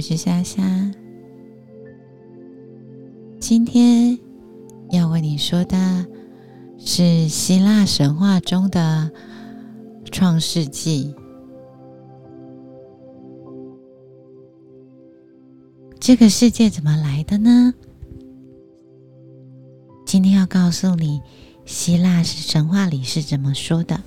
[0.00, 0.62] 我是虾虾。
[3.38, 4.18] 今天
[4.88, 6.06] 要为你说的
[6.78, 9.12] 是希腊神话中的
[10.10, 11.14] 创世纪。
[16.00, 17.74] 这个世界怎么来的呢？
[20.06, 21.20] 今天要告诉你，
[21.66, 24.00] 希腊是神话里是怎么说的。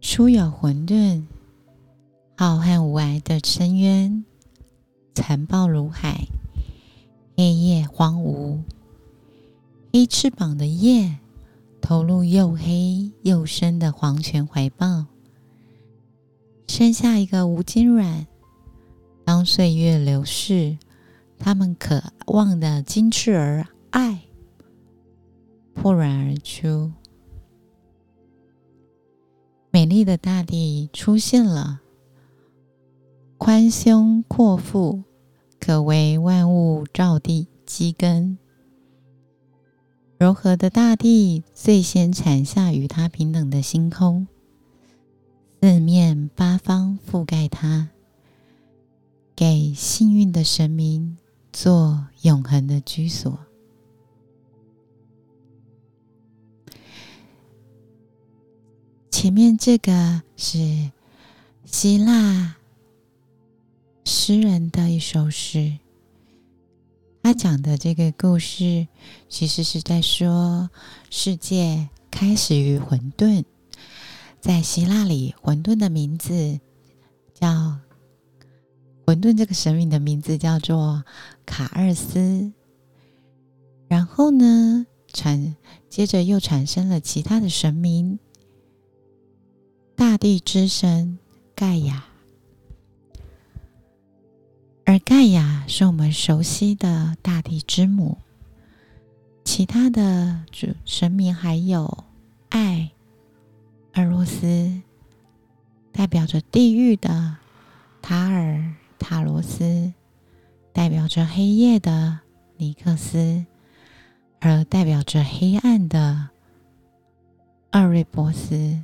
[0.00, 1.22] 初有混沌，
[2.40, 4.24] 浩瀚无涯的深渊，
[5.12, 6.28] 残暴如海，
[7.36, 8.60] 黑夜荒芜。
[9.92, 11.18] 黑翅膀的夜，
[11.80, 15.06] 投入又黑又深的黄泉怀抱，
[16.68, 18.28] 生下一个无精卵。
[19.24, 20.78] 当岁月流逝，
[21.40, 24.20] 他们渴望的精翅儿爱
[25.74, 26.92] 破卵而出。
[29.72, 31.80] 美丽的大地出现了，
[33.38, 35.04] 宽胸阔腹，
[35.60, 38.36] 可为万物照地基根。
[40.18, 44.26] 柔和的大地最先产下与它平等的星空，
[45.62, 47.90] 四面八方覆盖它，
[49.36, 51.16] 给幸运的神明
[51.52, 53.38] 做永恒的居所。
[59.12, 60.90] 前面这个是
[61.64, 62.56] 希腊
[64.10, 65.76] 诗人的一首诗，
[67.22, 68.88] 他讲的这个故事
[69.28, 70.70] 其实是在说
[71.10, 73.44] 世界开始于混沌。
[74.40, 76.58] 在希腊里，混沌的名字
[77.34, 77.78] 叫
[79.06, 81.04] 混沌，这个神明的名字叫做
[81.44, 82.50] 卡尔斯。
[83.88, 85.54] 然后呢，产
[85.90, 88.18] 接着又产生了其他的神明。
[89.94, 91.18] 大地之神
[91.54, 92.06] 盖亚，
[94.88, 98.16] 而盖亚是我们熟悉的大地之母。
[99.44, 102.04] 其他的主神明还有
[102.48, 102.90] 爱、
[103.96, 104.80] 俄罗斯，
[105.92, 107.36] 代表着地狱的
[108.00, 108.64] 塔尔
[108.98, 109.92] 塔罗斯，
[110.72, 112.20] 代表着黑夜的
[112.56, 113.44] 尼克斯，
[114.40, 116.30] 而代表着黑暗的
[117.72, 118.82] 厄瑞波斯。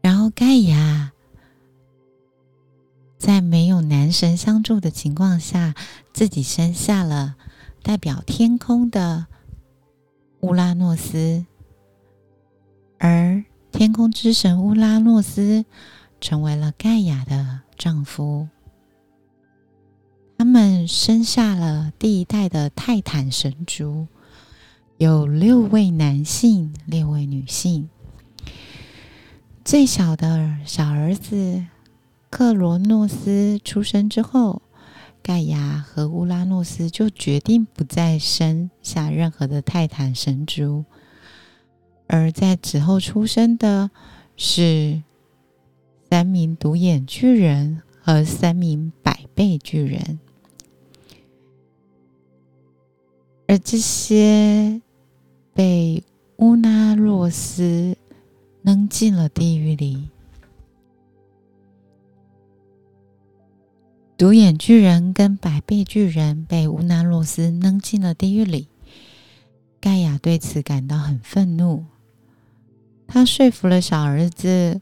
[0.00, 1.10] 然后盖亚
[3.24, 5.74] 在没有男神相助的情况下，
[6.12, 7.36] 自己生下了
[7.82, 9.24] 代表天空的
[10.40, 11.46] 乌拉诺斯，
[12.98, 13.42] 而
[13.72, 15.64] 天空之神乌拉诺斯
[16.20, 18.46] 成为了盖亚的丈夫。
[20.36, 24.06] 他们生下了第一代的泰坦神族，
[24.98, 27.88] 有六位男性，六位女性。
[29.64, 31.64] 最小的小儿子
[32.36, 34.60] 克罗诺斯出生之后，
[35.22, 40.84] 盖亚和乌拉诺斯就决定不再生下任何的泰坦神族，
[42.08, 43.88] 而在此后出生的
[44.36, 45.04] 是
[46.10, 50.18] 三名独眼巨人和三名百倍巨人，
[53.46, 54.82] 而这些
[55.52, 56.02] 被
[56.38, 57.96] 乌拉诺斯。
[58.64, 60.08] 扔进了地狱里。
[64.16, 68.68] 独眼巨人跟百臂巨人被乌纳洛斯扔进了地狱里。
[69.80, 71.84] 盖亚对此感到很愤怒，
[73.06, 74.80] 他说服了小儿子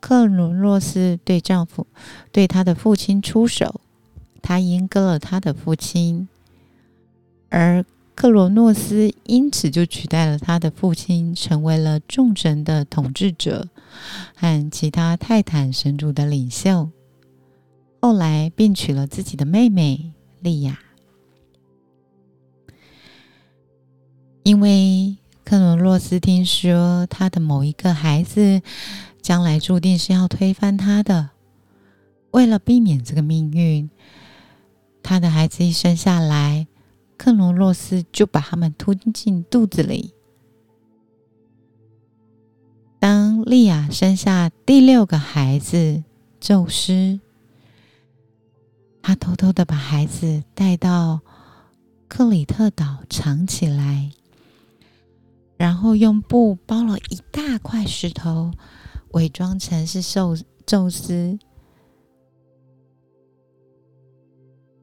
[0.00, 1.86] 克鲁洛斯对丈夫、
[2.32, 3.80] 对他的父亲出手，
[4.42, 6.28] 他阉割了他的父亲，
[7.48, 7.84] 而。
[8.14, 13.68] 克罗诺斯因此就取代了他的父亲，成为了众神的统治者
[14.34, 16.90] 和其他泰坦神族的领袖。
[18.00, 20.78] 后来便娶了自己的妹妹莉亚。
[24.42, 28.62] 因为克罗诺斯听说他的某一个孩子
[29.20, 31.30] 将来注定是要推翻他的，
[32.30, 33.90] 为了避免这个命运，
[35.02, 36.66] 他的孩子一生下来。
[37.18, 40.14] 克罗洛斯就把他们吞进肚子里。
[43.00, 46.04] 当莉亚生下第六个孩子
[46.38, 47.18] 宙斯，
[49.08, 51.22] 他偷偷的把孩子带到
[52.08, 54.12] 克里特岛藏起来，
[55.56, 58.50] 然后用布包了一大块石头，
[59.12, 61.38] 伪装成是宙宙斯。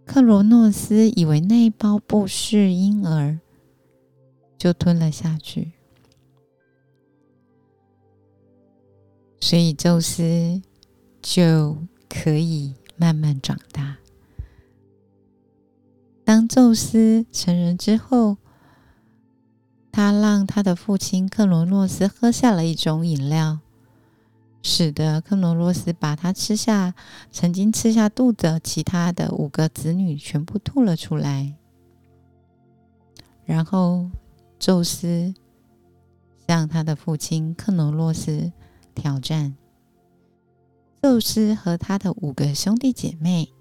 [0.08, 3.40] 克罗诺斯以为那包布是婴儿，
[4.58, 5.72] 就吞了下去。
[9.40, 10.60] 所以宙斯
[11.22, 11.78] 就
[12.10, 13.98] 可以慢慢长大。
[16.26, 18.38] 当宙斯成人之后，
[19.92, 23.60] 他让他的父亲克罗诺斯喝下了一种饮料，
[24.64, 26.96] 使得克罗诺斯把他吃下
[27.32, 31.54] 曾经吃下肚的其他的五个子女全部吐了出来。
[33.46, 34.10] 然后，
[34.58, 35.36] 宙斯
[36.48, 38.52] 向他的父亲克罗诺斯
[38.96, 39.56] 挑战。
[41.04, 43.54] 宙斯和他的五个兄弟姐妹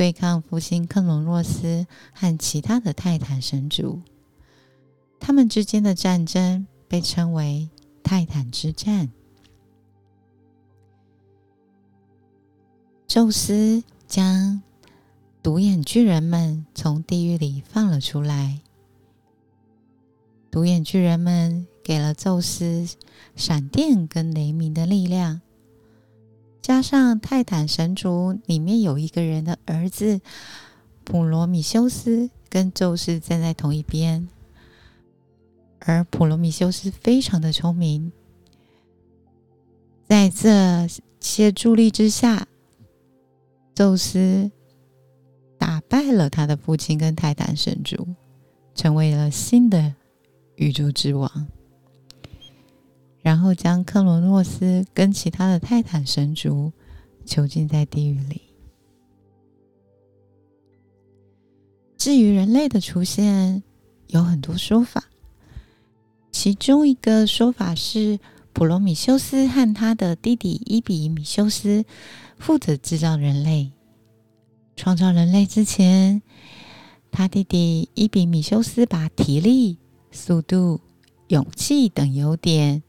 [0.00, 4.00] 对抗复兴克隆洛斯和其他的泰坦神族，
[5.18, 7.68] 他们之间的战争被称为
[8.02, 9.10] 泰坦之战。
[13.06, 14.62] 宙斯将
[15.42, 18.62] 独眼巨人们从地狱里放了出来。
[20.50, 22.88] 独眼巨人们给了宙斯
[23.36, 25.42] 闪电跟雷鸣的力量，
[26.62, 30.20] 加上泰坦神族里面有一个人的儿子
[31.04, 34.28] 普罗米修斯跟宙斯站在同一边，
[35.80, 38.12] 而普罗米修斯非常的聪明，
[40.06, 40.86] 在这
[41.20, 42.46] 些助力之下，
[43.74, 44.50] 宙斯
[45.58, 48.06] 打败了他的父亲跟泰坦神族，
[48.74, 49.94] 成为了新的。
[50.56, 51.48] 宇宙之王，
[53.22, 56.72] 然后将克罗诺斯跟其他的泰坦神族
[57.24, 58.42] 囚禁在地狱里。
[61.96, 63.62] 至于人类的出现，
[64.08, 65.04] 有很多说法。
[66.32, 68.18] 其中一个说法是，
[68.52, 71.84] 普罗米修斯和他的弟弟伊比米修斯
[72.38, 73.72] 负责制造人类。
[74.76, 76.22] 创造人类之前，
[77.10, 79.78] 他弟弟伊比米修斯把体力。
[80.12, 80.80] 速度、
[81.28, 82.82] 勇气等优点，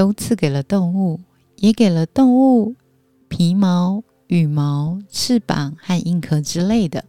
[0.00, 1.20] 都赐给了动物，
[1.56, 2.74] 也给了动物
[3.28, 7.04] 皮毛、羽毛、翅膀和硬壳之类的。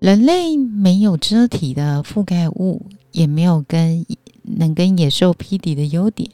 [0.00, 4.04] 人类没有遮体的覆盖物，也没有跟
[4.42, 6.30] 能跟野兽匹敌的优点。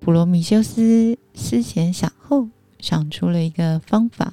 [0.00, 2.48] 普罗米修斯思前想后，
[2.80, 4.32] 想出了一个方法，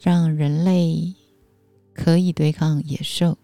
[0.00, 1.14] 让人类。
[1.94, 3.36] 可以对抗野兽。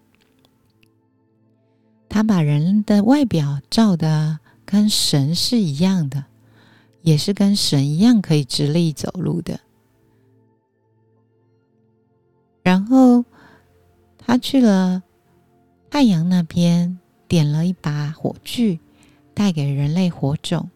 [2.08, 4.38] 他把人的外表照的
[4.74, 6.24] 跟神是一样的，
[7.02, 9.60] 也是跟神一样可以直立走路的。
[12.64, 13.24] 然后
[14.18, 15.00] 他去了
[15.88, 16.98] 太阳那边，
[17.28, 18.80] 点了一把火炬，
[19.32, 20.68] 带给人类火种。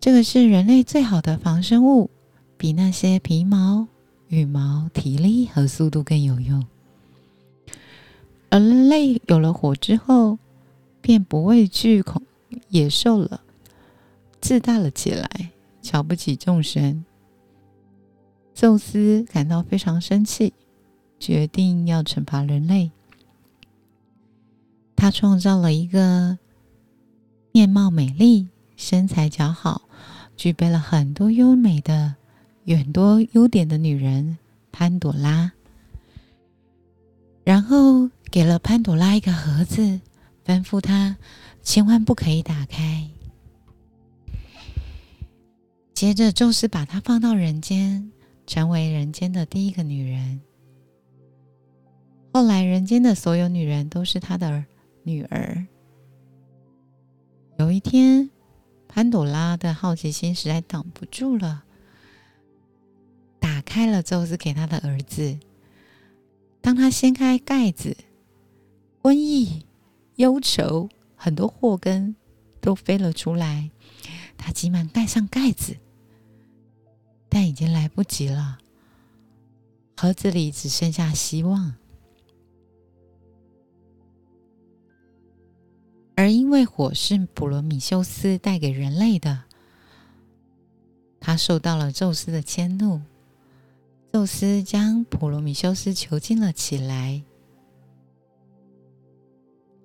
[0.00, 2.10] 这个是人类最好的防身物，
[2.56, 3.86] 比那些皮毛。
[4.26, 6.66] 羽毛、体力和速度更有用，
[8.50, 10.38] 而人类有了火之后，
[11.00, 12.20] 便不畏惧恐
[12.68, 13.42] 野兽了，
[14.40, 15.50] 自大了起来，
[15.82, 17.04] 瞧不起众生。
[18.54, 20.52] 宙斯感到非常生气，
[21.18, 22.90] 决定要惩罚人类。
[24.96, 26.38] 他创造了一个
[27.52, 29.82] 面貌美丽、身材姣好、
[30.36, 32.16] 具备了很多优美的。
[32.64, 34.36] 有很多优点的女人
[34.70, 35.52] 潘朵拉，
[37.42, 40.02] 然后给了潘朵拉一个盒子，
[40.44, 41.16] 吩咐她
[41.68, 43.06] 千万不可以打开。
[45.92, 48.10] 接着，宙斯把她放到人间，
[48.46, 50.40] 成为人间的第一个女人。
[52.32, 54.64] 后来，人间的所有女人都是他的
[55.02, 55.66] 女儿。
[57.58, 58.30] 有一天，
[58.88, 61.64] 潘朵拉的好奇心实在挡不住了。
[63.38, 65.38] 打开了宙斯给他的儿子。
[66.62, 67.94] 当他掀开盖子，
[69.02, 69.66] 瘟疫、
[70.16, 72.16] 忧愁、很多祸根
[72.62, 73.70] 都飞了出来。
[74.38, 75.76] 他急忙盖上盖子，
[77.28, 78.58] 但已经来不及了。
[79.96, 81.74] 盒子里只剩下希望。
[86.14, 89.44] 而因为火是普罗米修斯带给人类的，
[91.20, 93.02] 他受到了宙斯的迁怒。
[94.12, 97.22] 宙斯将普罗米修斯囚禁了起来。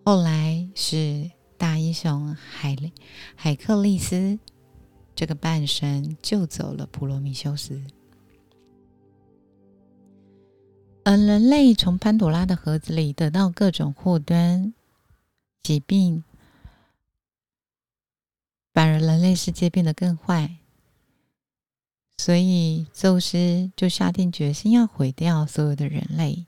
[0.05, 2.75] 后来是大英雄海
[3.35, 4.37] 海克利斯
[5.15, 7.81] 这个半神救走了普罗米修斯，
[11.05, 14.73] 而人类从潘多拉的盒子里得到各种祸端、
[15.61, 16.25] 疾病，
[18.73, 20.57] 反而人类世界变得更坏。
[22.17, 26.45] 所以，宙斯就下定决心要毁掉所有的人类。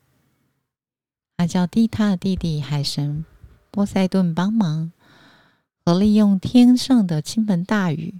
[1.38, 3.26] 他叫蒂他的弟弟海神
[3.76, 4.94] 波塞顿帮忙，
[5.84, 8.16] 和利用天上的倾盆大雨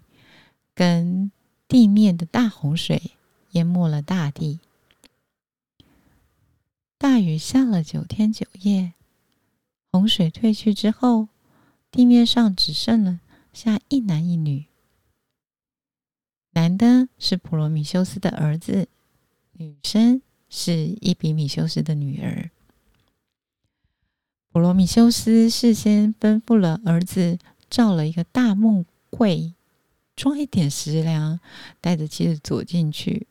[0.74, 1.32] 跟
[1.66, 3.12] 地面的大洪水
[3.52, 4.60] 淹没了大地。
[6.98, 8.96] 大雨下了九天九夜，
[9.94, 11.30] 洪水退去之后，
[11.90, 13.22] 地面上只剩了
[13.54, 14.66] 下一男一女。
[16.52, 18.90] 男的是普罗米修斯的儿子，
[19.54, 22.52] 女生是伊比米修斯的女儿。
[24.56, 27.38] 普罗米修斯事先吩咐了儿子，
[27.70, 29.54] 造了一个大木柜，
[30.16, 31.42] 装一点食粮，
[31.82, 33.28] 带着妻子走进去，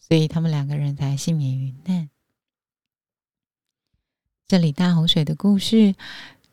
[0.00, 2.10] 所以他们两个人才幸免于难。
[4.48, 5.94] 这里大洪水的故事，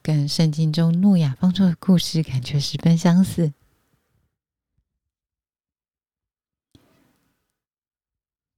[0.04, 3.52] 跟圣经中诺亚方舟的故事感觉十分相似。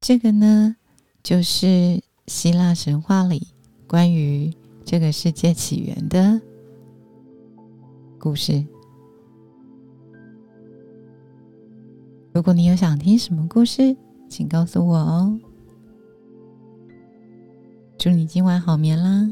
[0.01, 0.75] 这个呢，
[1.24, 3.48] 就是希腊神话里
[3.88, 4.53] 关于
[4.89, 6.41] 这个世界起源的
[8.17, 8.65] 故事。
[12.34, 13.96] 如果你有想听什么故事，
[14.27, 15.39] 请告诉我哦。
[18.00, 19.31] 祝你今晚好眠啦！